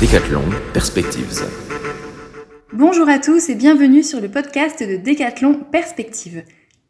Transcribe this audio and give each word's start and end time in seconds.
Décathlon 0.00 0.42
Perspectives. 0.72 1.44
Bonjour 2.72 3.08
à 3.08 3.20
tous 3.20 3.48
et 3.48 3.54
bienvenue 3.54 4.02
sur 4.02 4.20
le 4.20 4.28
podcast 4.28 4.82
de 4.82 4.96
Décathlon 4.96 5.54
Perspectives. 5.70 6.42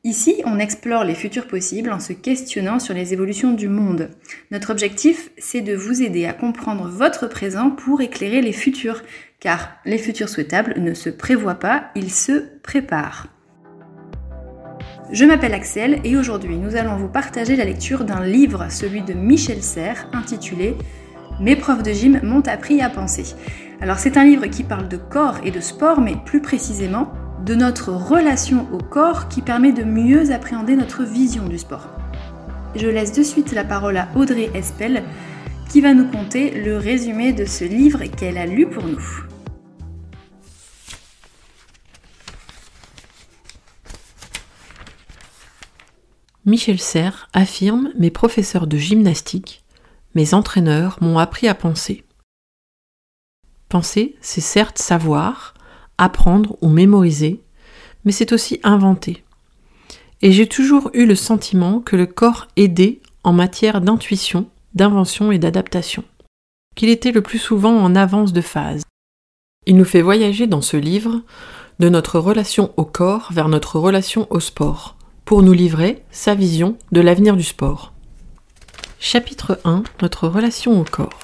Ici, 0.04 0.40
on 0.46 0.58
explore 0.58 1.04
les 1.04 1.14
futurs 1.14 1.48
possibles 1.48 1.92
en 1.92 2.00
se 2.00 2.14
questionnant 2.14 2.78
sur 2.78 2.94
les 2.94 3.12
évolutions 3.12 3.52
du 3.52 3.68
monde. 3.68 4.08
Notre 4.50 4.70
objectif, 4.70 5.30
c'est 5.36 5.60
de 5.60 5.74
vous 5.74 6.02
aider 6.02 6.24
à 6.24 6.32
comprendre 6.32 6.88
votre 6.88 7.26
présent 7.26 7.70
pour 7.70 8.00
éclairer 8.00 8.40
les 8.40 8.52
futurs, 8.52 9.02
car 9.38 9.76
les 9.84 9.98
futurs 9.98 10.30
souhaitables 10.30 10.76
ne 10.78 10.94
se 10.94 11.10
prévoient 11.10 11.56
pas, 11.56 11.90
ils 11.94 12.12
se 12.12 12.44
préparent. 12.62 13.35
Je 15.12 15.24
m'appelle 15.24 15.54
Axel 15.54 16.00
et 16.02 16.16
aujourd'hui 16.16 16.56
nous 16.56 16.74
allons 16.74 16.96
vous 16.96 17.06
partager 17.06 17.54
la 17.54 17.64
lecture 17.64 18.04
d'un 18.04 18.24
livre, 18.24 18.66
celui 18.70 19.02
de 19.02 19.12
Michel 19.12 19.62
Serres, 19.62 20.08
intitulé 20.12 20.76
Mes 21.40 21.54
profs 21.54 21.84
de 21.84 21.92
gym 21.92 22.20
m'ont 22.24 22.40
appris 22.40 22.82
à 22.82 22.90
penser. 22.90 23.36
Alors 23.80 23.98
c'est 23.98 24.16
un 24.16 24.24
livre 24.24 24.46
qui 24.46 24.64
parle 24.64 24.88
de 24.88 24.96
corps 24.96 25.38
et 25.44 25.52
de 25.52 25.60
sport, 25.60 26.00
mais 26.00 26.16
plus 26.24 26.42
précisément 26.42 27.12
de 27.44 27.54
notre 27.54 27.92
relation 27.92 28.66
au 28.72 28.78
corps 28.78 29.28
qui 29.28 29.42
permet 29.42 29.72
de 29.72 29.84
mieux 29.84 30.32
appréhender 30.32 30.74
notre 30.74 31.04
vision 31.04 31.46
du 31.46 31.58
sport. 31.58 31.88
Je 32.74 32.88
laisse 32.88 33.12
de 33.12 33.22
suite 33.22 33.52
la 33.52 33.64
parole 33.64 33.98
à 33.98 34.08
Audrey 34.16 34.50
Espel 34.54 35.04
qui 35.68 35.80
va 35.80 35.94
nous 35.94 36.08
conter 36.10 36.50
le 36.64 36.78
résumé 36.78 37.32
de 37.32 37.44
ce 37.44 37.64
livre 37.64 38.02
qu'elle 38.04 38.38
a 38.38 38.46
lu 38.46 38.66
pour 38.66 38.84
nous. 38.84 39.25
Michel 46.46 46.78
Serres 46.78 47.28
affirme 47.32 47.90
Mes 47.98 48.12
professeurs 48.12 48.68
de 48.68 48.76
gymnastique, 48.76 49.64
mes 50.14 50.32
entraîneurs 50.32 50.96
m'ont 51.00 51.18
appris 51.18 51.48
à 51.48 51.56
penser. 51.56 52.04
Penser, 53.68 54.14
c'est 54.20 54.40
certes 54.40 54.78
savoir, 54.78 55.54
apprendre 55.98 56.56
ou 56.60 56.68
mémoriser, 56.68 57.42
mais 58.04 58.12
c'est 58.12 58.30
aussi 58.30 58.60
inventer. 58.62 59.24
Et 60.22 60.30
j'ai 60.30 60.46
toujours 60.46 60.88
eu 60.94 61.04
le 61.04 61.16
sentiment 61.16 61.80
que 61.80 61.96
le 61.96 62.06
corps 62.06 62.46
aidait 62.56 63.00
en 63.24 63.32
matière 63.32 63.80
d'intuition, 63.80 64.48
d'invention 64.72 65.32
et 65.32 65.38
d'adaptation, 65.38 66.04
qu'il 66.76 66.90
était 66.90 67.10
le 67.10 67.22
plus 67.22 67.40
souvent 67.40 67.76
en 67.76 67.96
avance 67.96 68.32
de 68.32 68.40
phase. 68.40 68.84
Il 69.66 69.76
nous 69.76 69.84
fait 69.84 70.00
voyager 70.00 70.46
dans 70.46 70.62
ce 70.62 70.76
livre 70.76 71.22
de 71.80 71.88
notre 71.88 72.20
relation 72.20 72.72
au 72.76 72.84
corps 72.84 73.32
vers 73.32 73.48
notre 73.48 73.80
relation 73.80 74.28
au 74.30 74.38
sport, 74.38 74.96
pour 75.26 75.42
nous 75.42 75.52
livrer 75.52 76.04
sa 76.12 76.36
vision 76.36 76.78
de 76.92 77.00
l'avenir 77.00 77.36
du 77.36 77.42
sport. 77.42 77.92
Chapitre 79.00 79.58
1 79.64 79.82
Notre 80.00 80.28
relation 80.28 80.80
au 80.80 80.84
corps. 80.84 81.18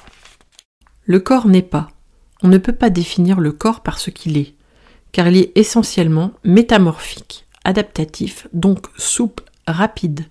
Le 1.05 1.21
corps 1.21 1.47
n'est 1.47 1.61
pas. 1.61 1.87
On 2.43 2.49
ne 2.49 2.57
peut 2.57 2.75
pas 2.75 2.89
définir 2.89 3.39
le 3.39 3.53
corps 3.53 3.79
par 3.79 3.99
ce 3.99 4.09
qu'il 4.09 4.37
est, 4.37 4.55
car 5.13 5.29
il 5.29 5.37
est 5.37 5.57
essentiellement 5.57 6.33
métamorphique, 6.43 7.47
adaptatif, 7.63 8.47
donc 8.51 8.87
souple, 8.97 9.45
rapide. 9.67 10.25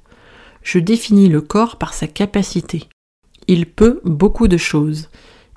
Je 0.63 0.79
définis 0.79 1.31
le 1.31 1.41
corps 1.41 1.77
par 1.77 1.95
sa 1.95 2.07
capacité. 2.07 2.91
Il 3.49 3.65
peut 3.65 4.03
beaucoup 4.05 4.49
de 4.49 4.59
choses. 4.59 5.09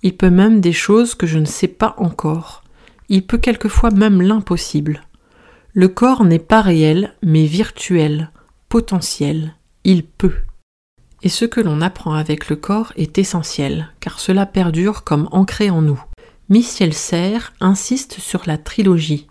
Il 0.04 0.16
peut 0.16 0.30
même 0.30 0.62
des 0.62 0.74
choses 0.74 1.16
que 1.16 1.28
je 1.28 1.38
ne 1.38 1.44
sais 1.44 1.68
pas 1.68 1.96
encore. 1.98 2.64
Il 3.10 3.28
peut 3.28 3.40
quelquefois 3.40 3.92
même 3.92 4.22
l'impossible. 4.22 5.02
Le 5.78 5.90
corps 5.90 6.24
n'est 6.24 6.40
pas 6.40 6.62
réel, 6.62 7.14
mais 7.22 7.46
virtuel, 7.46 8.32
potentiel. 8.70 9.56
Il 9.84 10.06
peut. 10.06 10.36
Et 11.22 11.28
ce 11.28 11.44
que 11.44 11.60
l'on 11.60 11.82
apprend 11.82 12.14
avec 12.14 12.48
le 12.48 12.56
corps 12.56 12.94
est 12.96 13.18
essentiel, 13.18 13.90
car 14.00 14.22
cela 14.22 14.46
perdure 14.46 15.04
comme 15.04 15.28
ancré 15.34 15.70
en 15.70 15.82
nous. 15.82 16.02
Michel 16.48 16.94
Serres 16.94 17.52
insiste 17.60 18.22
sur 18.22 18.44
la 18.46 18.58
trilogie 18.58 19.28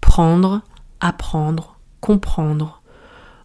prendre, 0.00 0.62
apprendre, 0.98 1.78
comprendre, 2.00 2.82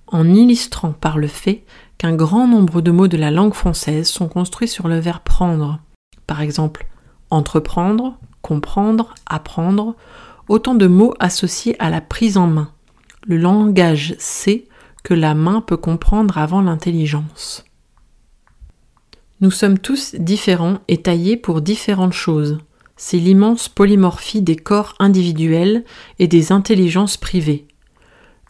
en 0.07 0.27
illustrant 0.27 0.93
par 0.93 1.19
le 1.19 1.27
fait 1.27 1.63
qu'un 1.99 2.15
grand 2.15 2.47
nombre 2.47 2.81
de 2.81 2.89
mots 2.89 3.07
de 3.07 3.17
la 3.17 3.29
langue 3.29 3.53
française 3.53 4.07
sont 4.09 4.29
construits 4.29 4.67
sur 4.67 4.87
le 4.87 4.97
verbe 4.97 5.21
prendre. 5.21 5.79
Par 6.25 6.41
exemple, 6.41 6.87
entreprendre, 7.29 8.17
comprendre, 8.41 9.13
apprendre, 9.27 9.95
autant 10.47 10.75
de 10.75 10.87
mots 10.87 11.13
associés 11.19 11.75
à 11.79 11.89
la 11.89 12.01
prise 12.01 12.37
en 12.37 12.47
main. 12.47 12.71
Le 13.25 13.37
langage 13.37 14.15
sait 14.19 14.67
que 15.03 15.13
la 15.13 15.35
main 15.35 15.61
peut 15.61 15.77
comprendre 15.77 16.37
avant 16.37 16.61
l'intelligence. 16.61 17.65
Nous 19.41 19.51
sommes 19.51 19.79
tous 19.79 20.15
différents 20.15 20.79
et 20.87 21.01
taillés 21.01 21.37
pour 21.37 21.61
différentes 21.61 22.13
choses. 22.13 22.59
C'est 22.97 23.17
l'immense 23.17 23.67
polymorphie 23.67 24.41
des 24.41 24.55
corps 24.55 24.95
individuels 24.99 25.83
et 26.19 26.27
des 26.27 26.51
intelligences 26.51 27.17
privées. 27.17 27.67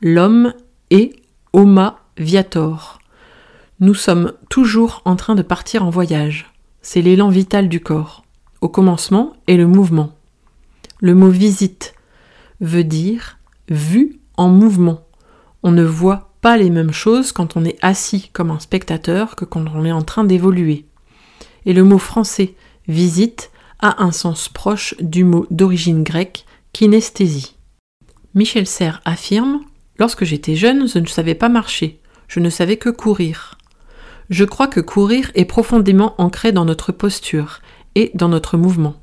L'homme 0.02 0.54
est 0.92 1.14
Homo 1.54 1.92
viator. 2.18 3.00
Nous 3.80 3.94
sommes 3.94 4.34
toujours 4.50 5.02
en 5.06 5.16
train 5.16 5.36
de 5.36 5.42
partir 5.42 5.84
en 5.84 5.90
voyage. 5.90 6.54
C'est 6.82 7.02
l'élan 7.02 7.30
vital 7.30 7.68
du 7.68 7.82
corps. 7.82 8.24
Au 8.62 8.70
commencement 8.70 9.34
est 9.48 9.58
le 9.58 9.68
mouvement. 9.68 10.15
Le 11.02 11.14
mot 11.14 11.30
visite 11.30 11.94
veut 12.62 12.84
dire 12.84 13.38
vu 13.70 14.20
en 14.38 14.50
mouvement. 14.50 15.08
On 15.64 15.72
ne 15.72 15.84
voit 15.84 16.36
pas 16.42 16.58
les 16.58 16.70
mêmes 16.70 16.94
choses 16.94 17.32
quand 17.32 17.58
on 17.58 17.66
est 17.66 17.78
assis 17.82 18.30
comme 18.32 18.52
un 18.52 18.60
spectateur 18.60 19.36
que 19.36 19.46
quand 19.46 19.66
on 19.74 19.86
est 19.86 19.92
en 19.92 20.04
train 20.04 20.24
d'évoluer. 20.24 20.86
Et 21.66 21.74
le 21.74 21.84
mot 21.84 21.98
français 21.98 22.54
visite 22.88 23.52
a 23.80 24.04
un 24.04 24.12
sens 24.12 24.48
proche 24.48 24.96
du 25.00 25.24
mot 25.24 25.48
d'origine 25.50 26.04
grecque 26.04 26.46
kinesthésie. 26.72 27.56
Michel 28.34 28.68
Serres 28.68 29.02
affirme 29.06 29.62
Lorsque 29.98 30.26
j'étais 30.26 30.56
jeune, 30.56 30.88
je 30.88 31.00
ne 31.00 31.06
savais 31.06 31.36
pas 31.36 31.48
marcher, 31.48 32.02
je 32.28 32.42
ne 32.42 32.50
savais 32.50 32.78
que 32.78 32.90
courir. 32.90 33.58
Je 34.30 34.44
crois 34.44 34.68
que 34.68 34.82
courir 34.82 35.32
est 35.36 35.46
profondément 35.46 36.16
ancré 36.18 36.52
dans 36.52 36.66
notre 36.66 36.92
posture 36.92 37.60
et 37.96 38.12
dans 38.14 38.28
notre 38.28 38.58
mouvement. 38.58 38.96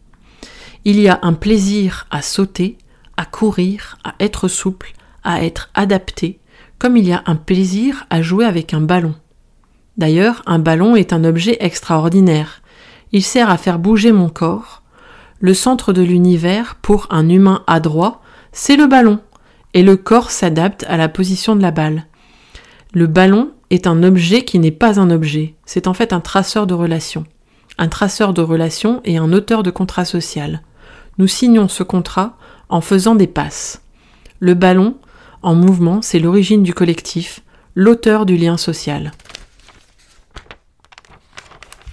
Il 0.84 0.98
y 0.98 1.08
a 1.08 1.20
un 1.22 1.32
plaisir 1.32 2.08
à 2.10 2.22
sauter, 2.22 2.76
à 3.16 3.24
courir, 3.24 3.98
à 4.02 4.14
être 4.18 4.48
souple, 4.48 4.94
à 5.22 5.44
être 5.44 5.70
adapté, 5.74 6.40
comme 6.80 6.96
il 6.96 7.06
y 7.06 7.12
a 7.12 7.22
un 7.26 7.36
plaisir 7.36 8.04
à 8.10 8.20
jouer 8.20 8.44
avec 8.44 8.74
un 8.74 8.80
ballon. 8.80 9.14
D'ailleurs, 9.96 10.42
un 10.44 10.58
ballon 10.58 10.96
est 10.96 11.12
un 11.12 11.22
objet 11.22 11.56
extraordinaire. 11.60 12.62
Il 13.12 13.22
sert 13.22 13.48
à 13.48 13.58
faire 13.58 13.78
bouger 13.78 14.10
mon 14.10 14.28
corps. 14.28 14.82
Le 15.38 15.54
centre 15.54 15.92
de 15.92 16.02
l'univers, 16.02 16.74
pour 16.82 17.06
un 17.10 17.28
humain 17.28 17.62
adroit, 17.68 18.20
c'est 18.50 18.76
le 18.76 18.88
ballon, 18.88 19.20
et 19.74 19.84
le 19.84 19.96
corps 19.96 20.32
s'adapte 20.32 20.84
à 20.88 20.96
la 20.96 21.08
position 21.08 21.54
de 21.54 21.62
la 21.62 21.70
balle. 21.70 22.06
Le 22.92 23.06
ballon 23.06 23.52
est 23.70 23.86
un 23.86 24.02
objet 24.02 24.44
qui 24.44 24.58
n'est 24.58 24.72
pas 24.72 24.98
un 24.98 25.10
objet, 25.12 25.54
c'est 25.64 25.86
en 25.86 25.94
fait 25.94 26.12
un 26.12 26.20
traceur 26.20 26.66
de 26.66 26.74
relations. 26.74 27.24
Un 27.78 27.86
traceur 27.86 28.34
de 28.34 28.42
relations 28.42 29.00
et 29.04 29.16
un 29.16 29.32
auteur 29.32 29.62
de 29.62 29.70
contrat 29.70 30.04
social 30.04 30.60
nous 31.18 31.26
signons 31.26 31.68
ce 31.68 31.82
contrat 31.82 32.36
en 32.68 32.80
faisant 32.80 33.14
des 33.14 33.26
passes. 33.26 33.82
Le 34.40 34.54
ballon, 34.54 34.96
en 35.42 35.54
mouvement, 35.54 36.02
c'est 36.02 36.18
l'origine 36.18 36.62
du 36.62 36.74
collectif, 36.74 37.42
l'auteur 37.74 38.26
du 38.26 38.36
lien 38.36 38.56
social. 38.56 39.12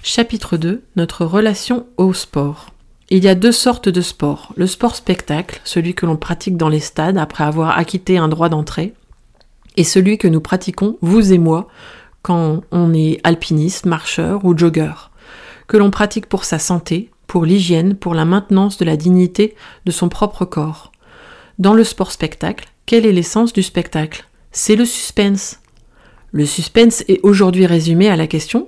Chapitre 0.03 0.57
2 0.57 0.83
Notre 0.95 1.25
relation 1.25 1.85
au 1.97 2.13
sport. 2.13 2.71
Il 3.09 3.23
y 3.23 3.27
a 3.27 3.35
deux 3.35 3.51
sortes 3.51 3.89
de 3.89 4.01
sport. 4.01 4.53
Le 4.55 4.67
sport 4.67 4.95
spectacle, 4.95 5.59
celui 5.63 5.93
que 5.93 6.05
l'on 6.05 6.17
pratique 6.17 6.57
dans 6.57 6.69
les 6.69 6.79
stades 6.79 7.17
après 7.17 7.43
avoir 7.43 7.77
acquitté 7.77 8.17
un 8.17 8.27
droit 8.27 8.49
d'entrée, 8.49 8.93
et 9.77 9.83
celui 9.83 10.17
que 10.17 10.27
nous 10.27 10.41
pratiquons, 10.41 10.97
vous 11.01 11.33
et 11.33 11.37
moi, 11.37 11.67
quand 12.21 12.61
on 12.71 12.93
est 12.93 13.19
alpiniste, 13.23 13.85
marcheur 13.85 14.45
ou 14.45 14.57
jogger, 14.57 14.93
que 15.67 15.77
l'on 15.77 15.91
pratique 15.91 16.27
pour 16.27 16.45
sa 16.45 16.59
santé, 16.59 17.11
pour 17.29 17.45
l'hygiène, 17.45 17.93
pour 17.93 18.15
la 18.15 18.25
maintenance 18.25 18.77
de 18.79 18.85
la 18.85 18.97
dignité 18.97 19.55
de 19.85 19.91
son 19.91 20.09
propre 20.09 20.45
corps. 20.45 20.91
Dans 21.59 21.75
le 21.75 21.83
sport 21.83 22.11
spectacle, 22.11 22.67
quelle 22.87 23.05
est 23.05 23.11
l'essence 23.11 23.53
du 23.53 23.61
spectacle? 23.61 24.27
C'est 24.51 24.75
le 24.75 24.83
suspense. 24.83 25.59
Le 26.31 26.47
suspense 26.47 27.03
est 27.07 27.19
aujourd'hui 27.21 27.67
résumé 27.67 28.09
à 28.09 28.15
la 28.15 28.25
question, 28.25 28.67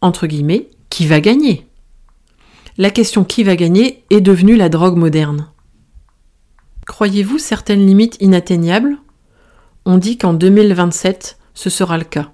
entre 0.00 0.26
guillemets, 0.26 0.68
qui 0.90 1.06
va 1.06 1.20
gagner? 1.20 1.64
La 2.76 2.90
question 2.90 3.22
qui 3.22 3.44
va 3.44 3.54
gagner 3.54 4.02
est 4.10 4.20
devenue 4.20 4.56
la 4.56 4.68
drogue 4.68 4.96
moderne. 4.96 5.46
Croyez-vous 6.86 7.38
certaines 7.38 7.86
limites 7.86 8.16
inatteignables? 8.20 8.98
On 9.84 9.96
dit 9.96 10.18
qu'en 10.18 10.34
2027, 10.34 11.38
ce 11.54 11.70
sera 11.70 11.98
le 11.98 12.04
cas. 12.04 12.32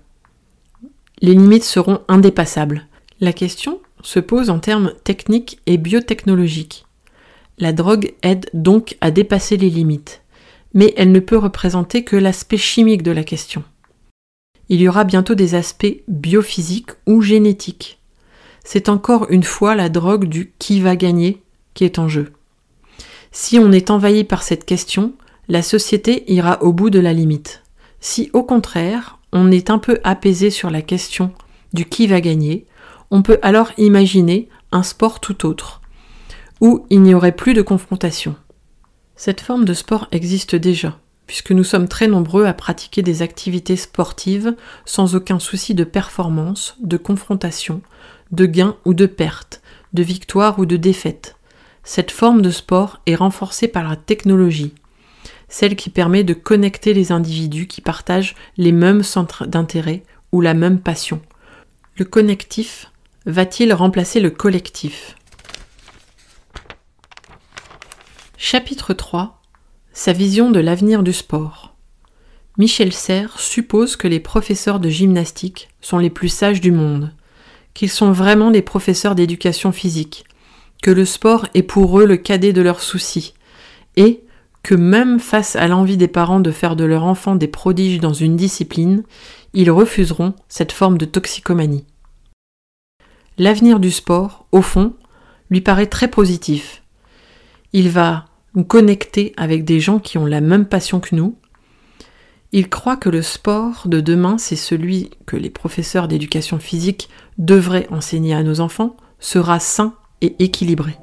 Les 1.21 1.35
limites 1.35 1.65
seront 1.65 2.01
indépassables. 2.09 2.87
La 3.21 3.35
question 3.35 3.81
se 4.07 4.21
pose 4.21 4.51
en 4.51 4.61
termes 4.61 4.93
techniques 5.03 5.59
et 5.67 5.79
biotechnologiques. 5.79 6.87
La 7.59 7.73
drogue 7.73 8.15
aide 8.23 8.49
donc 8.55 8.97
à 9.01 9.11
dépasser 9.11 9.57
les 9.57 9.69
limites, 9.69 10.23
mais 10.75 10.95
elle 10.97 11.11
ne 11.11 11.19
peut 11.19 11.37
représenter 11.37 12.05
que 12.05 12.15
l'aspect 12.15 12.57
chimique 12.57 13.03
de 13.03 13.11
la 13.11 13.25
question. 13.25 13.65
il 14.69 14.81
y 14.81 14.89
aura 14.89 15.03
bientôt 15.03 15.35
des 15.35 15.57
aspects 15.57 16.03
biophysiques 16.07 16.93
ou 17.07 17.21
génétiques. 17.21 17.99
C'est 18.65 18.89
encore 18.89 19.27
une 19.31 19.43
fois 19.43 19.75
la 19.75 19.89
drogue 19.89 20.27
du 20.27 20.53
qui 20.61 20.81
va 20.81 20.95
gagner 20.95 21.43
qui 21.75 21.85
est 21.85 21.99
en 21.99 22.09
jeu. 22.09 22.33
Si 23.33 23.59
on 23.59 23.73
est 23.73 23.91
envahi 23.91 24.23
par 24.23 24.45
cette 24.45 24.65
question, 24.65 25.15
la 25.49 25.63
société 25.63 26.33
ira 26.33 26.63
au 26.63 26.73
bout 26.73 26.91
de 26.91 27.01
la 27.01 27.13
limite. 27.13 27.65
Si 28.01 28.31
au 28.33 28.45
contraire, 28.45 29.19
on 29.33 29.51
est 29.51 29.69
un 29.69 29.79
peu 29.79 29.99
apaisé 30.05 30.51
sur 30.51 30.71
la 30.71 30.83
question 30.83 31.33
du 31.73 31.87
qui 31.87 32.07
va 32.07 32.21
gagner, 32.21 32.67
on 33.11 33.23
peut 33.23 33.39
alors 33.43 33.73
imaginer 33.79 34.49
un 34.73 34.83
sport 34.83 35.21
tout 35.21 35.47
autre, 35.47 35.81
où 36.61 36.87
il 36.91 37.03
n'y 37.03 37.15
aurait 37.15 37.33
plus 37.33 37.55
de 37.55 37.63
confrontation. 37.63 38.37
Cette 39.15 39.41
forme 39.41 39.65
de 39.65 39.75
sport 39.75 40.09
existe 40.13 40.55
déjà, 40.55 40.99
puisque 41.27 41.53
nous 41.53 41.65
sommes 41.65 41.89
très 41.89 42.09
nombreux 42.09 42.45
à 42.45 42.53
pratiquer 42.53 43.03
des 43.03 43.23
activités 43.23 43.77
sportives 43.77 44.55
sans 44.85 45.15
aucun 45.15 45.39
souci 45.39 45.75
de 45.75 45.85
performance, 45.85 46.77
de 46.81 46.97
confrontation, 46.97 47.81
de 48.33 48.47
gain 48.47 48.77
ou 48.85 48.95
de 48.95 49.07
perte, 49.07 49.63
de 49.93 50.03
victoire 50.03 50.59
ou 50.59 50.67
de 50.67 50.77
défaite. 50.77 51.37
Cette 51.85 52.11
forme 52.11 52.43
de 52.43 52.51
sport 52.51 53.01
est 53.07 53.15
renforcée 53.15 53.69
par 53.69 53.89
la 53.89 53.97
technologie, 53.97 54.75
celle 55.49 55.77
qui 55.77 55.91
permet 55.91 56.25
de 56.25 56.35
connecter 56.35 56.93
les 56.93 57.13
individus 57.13 57.69
qui 57.69 57.81
partagent 57.81 58.35
les 58.57 58.73
mêmes 58.73 59.03
centres 59.03 59.47
d'intérêt 59.47 60.03
ou 60.33 60.41
la 60.41 60.55
même 60.55 60.81
passion. 60.81 61.21
Le 61.97 62.05
connectif 62.05 62.91
va-t-il 63.27 63.73
remplacer 63.75 64.21
le 64.21 64.31
collectif? 64.31 65.17
Chapitre 68.39 68.95
3 68.95 69.43
Sa 69.93 70.13
vision 70.13 70.53
de 70.53 70.61
l'avenir 70.61 71.03
du 71.03 71.13
sport. 71.13 71.75
Michel 72.57 72.93
Serres 72.93 73.41
suppose 73.41 73.97
que 73.97 74.07
les 74.07 74.21
professeurs 74.21 74.79
de 74.79 74.89
gymnastique 74.89 75.69
sont 75.81 75.99
les 75.99 76.09
plus 76.09 76.29
sages 76.29 76.61
du 76.61 76.71
monde, 76.71 77.13
qu'ils 77.75 77.91
sont 77.91 78.13
vraiment 78.13 78.53
des 78.53 78.63
professeurs 78.63 79.17
d'éducation 79.17 79.73
physique, 79.73 80.25
que 80.81 80.93
le 80.93 81.05
sport 81.05 81.49
est 81.55 81.65
pour 81.65 81.99
eux 81.99 82.07
le 82.07 82.17
cadet 82.17 82.53
de 82.53 82.63
leurs 82.63 82.81
soucis, 82.81 83.35
et 83.97 84.23
que 84.63 84.77
même 84.77 85.19
face 85.19 85.57
à 85.57 85.67
l'envie 85.67 85.97
des 85.97 86.09
parents 86.09 86.41
de 86.41 86.53
faire 86.53 86.77
de 86.77 86.85
leur 86.85 87.03
enfant 87.03 87.35
des 87.35 87.49
prodiges 87.49 87.99
dans 87.99 88.15
une 88.15 88.37
discipline, 88.37 89.03
ils 89.53 89.71
refuseront 89.73 90.35
cette 90.49 90.73
forme 90.73 90.97
de 90.97 91.07
toxicomanie. 91.07 91.85
L'avenir 93.39 93.81
du 93.81 93.91
sport, 93.91 94.47
au 94.51 94.63
fond, 94.63 94.95
lui 95.51 95.61
paraît 95.61 95.89
très 95.89 96.09
positif. 96.09 96.83
Il 97.75 97.91
va 97.91 98.25
nous 98.55 98.65
connecter 98.65 99.35
avec 99.37 99.65
des 99.67 99.79
gens 99.79 99.99
qui 99.99 100.17
ont 100.17 100.25
la 100.25 100.41
même 100.41 100.65
passion 100.65 101.01
que 101.01 101.15
nous. 101.15 101.37
Il 102.53 102.71
croit 102.71 102.97
que 102.97 103.11
le 103.11 103.21
sport 103.21 103.89
de 103.89 104.01
demain, 104.01 104.39
c'est 104.39 104.57
celui 104.57 105.11
que 105.27 105.37
les 105.37 105.51
professeurs 105.51 106.09
d'éducation 106.09 106.59
physique 106.59 107.11
devraient 107.37 107.87
enseigner 107.91 108.35
à 108.35 108.43
nos 108.43 108.61
enfants, 108.61 108.97
sera 109.21 109.61
sain 109.61 109.93
et 110.23 110.35
équilibré. 110.43 110.97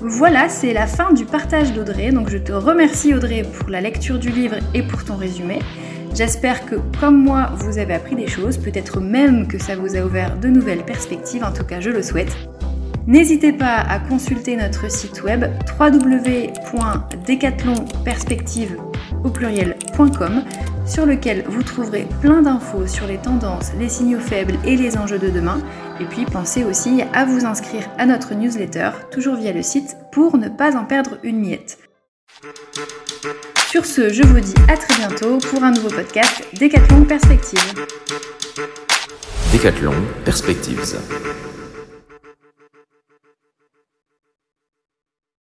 Voilà, 0.00 0.48
c'est 0.48 0.72
la 0.72 0.88
fin 0.88 1.12
du 1.12 1.24
partage 1.24 1.72
d'Audrey. 1.72 2.10
Donc 2.10 2.28
je 2.28 2.38
te 2.38 2.50
remercie 2.50 3.14
Audrey 3.14 3.44
pour 3.44 3.70
la 3.70 3.80
lecture 3.80 4.18
du 4.18 4.30
livre 4.30 4.56
et 4.74 4.82
pour 4.82 5.04
ton 5.04 5.14
résumé. 5.14 5.60
J'espère 6.14 6.66
que 6.66 6.74
comme 7.00 7.22
moi, 7.22 7.52
vous 7.56 7.78
avez 7.78 7.94
appris 7.94 8.14
des 8.14 8.26
choses, 8.26 8.58
peut-être 8.58 9.00
même 9.00 9.48
que 9.48 9.58
ça 9.58 9.76
vous 9.76 9.96
a 9.96 10.00
ouvert 10.00 10.36
de 10.36 10.48
nouvelles 10.48 10.84
perspectives, 10.84 11.42
en 11.42 11.52
tout 11.52 11.64
cas 11.64 11.80
je 11.80 11.88
le 11.90 12.02
souhaite. 12.02 12.36
N'hésitez 13.06 13.52
pas 13.52 13.76
à 13.76 13.98
consulter 13.98 14.56
notre 14.56 14.90
site 14.90 15.22
web 15.22 15.44
www.decathlonperspective 15.78 18.76
au 19.24 19.30
pluriel.com 19.30 20.42
sur 20.86 21.06
lequel 21.06 21.44
vous 21.48 21.62
trouverez 21.62 22.06
plein 22.20 22.42
d'infos 22.42 22.86
sur 22.86 23.06
les 23.06 23.16
tendances, 23.18 23.72
les 23.78 23.88
signaux 23.88 24.20
faibles 24.20 24.58
et 24.64 24.76
les 24.76 24.98
enjeux 24.98 25.18
de 25.18 25.30
demain. 25.30 25.60
Et 26.00 26.04
puis 26.04 26.26
pensez 26.26 26.64
aussi 26.64 27.02
à 27.12 27.24
vous 27.24 27.44
inscrire 27.44 27.88
à 27.98 28.06
notre 28.06 28.34
newsletter, 28.34 28.90
toujours 29.10 29.36
via 29.36 29.52
le 29.52 29.62
site, 29.62 29.96
pour 30.12 30.36
ne 30.36 30.48
pas 30.48 30.76
en 30.76 30.84
perdre 30.84 31.18
une 31.22 31.40
miette. 31.40 31.78
Sur 33.72 33.86
ce, 33.86 34.12
je 34.12 34.22
vous 34.22 34.38
dis 34.38 34.52
à 34.68 34.76
très 34.76 34.98
bientôt 34.98 35.38
pour 35.38 35.64
un 35.64 35.70
nouveau 35.70 35.88
podcast 35.88 36.46
Décathlon 36.52 37.06
Perspectives. 37.06 37.72
Décathlon 39.50 39.94
Perspectives. 40.26 40.98